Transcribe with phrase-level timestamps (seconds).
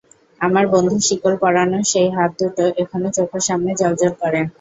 [0.41, 4.39] আমার বন্ধুর শিকল পরানো সেই হাত দুটো এখনো চোখের সামনে জ্বলজ্বল করে।